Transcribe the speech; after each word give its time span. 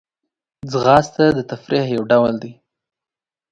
ځغاسته 0.71 1.23
د 1.37 1.39
تفریح 1.49 1.85
یو 1.95 2.03
ډول 2.11 2.33
دی 2.43 2.51